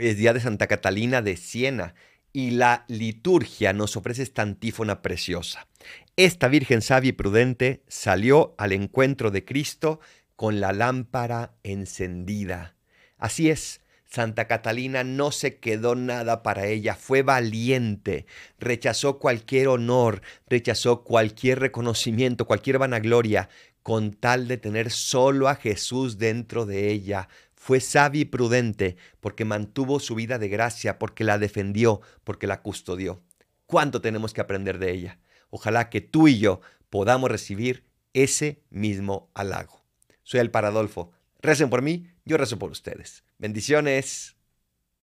[0.00, 1.96] Hoy es día de Santa Catalina de Siena
[2.32, 5.66] y la liturgia nos ofrece esta antífona preciosa.
[6.14, 9.98] Esta Virgen sabia y prudente salió al encuentro de Cristo
[10.36, 12.76] con la lámpara encendida.
[13.16, 18.26] Así es, Santa Catalina no se quedó nada para ella, fue valiente,
[18.60, 23.48] rechazó cualquier honor, rechazó cualquier reconocimiento, cualquier vanagloria,
[23.82, 27.28] con tal de tener solo a Jesús dentro de ella,
[27.58, 32.62] fue sabia y prudente porque mantuvo su vida de gracia, porque la defendió, porque la
[32.62, 33.20] custodió.
[33.66, 35.18] ¿Cuánto tenemos que aprender de ella?
[35.50, 39.82] Ojalá que tú y yo podamos recibir ese mismo halago.
[40.22, 41.10] Soy el Paradolfo.
[41.40, 43.24] Recen por mí, yo rezo por ustedes.
[43.38, 44.37] Bendiciones.